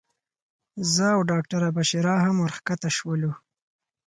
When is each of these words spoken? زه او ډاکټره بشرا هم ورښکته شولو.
زه 0.93 1.05
او 1.15 1.21
ډاکټره 1.31 1.69
بشرا 1.77 2.15
هم 2.25 2.35
ورښکته 2.39 2.89
شولو. 2.97 3.31